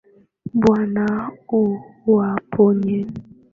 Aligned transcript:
Bwana 0.57 1.05
uwaponye. 1.57 2.99